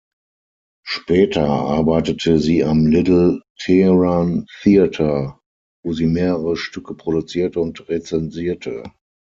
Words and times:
Später 0.83 1.47
arbeitete 1.47 2.39
sie 2.39 2.63
am 2.63 2.87
"Little 2.87 3.43
Tehran 3.59 4.47
Theatre", 4.63 5.39
wo 5.83 5.93
sie 5.93 6.07
mehrere 6.07 6.55
Stücke 6.57 6.95
produzierte 6.95 7.59
und 7.59 7.87
rezensierte. 7.87 8.91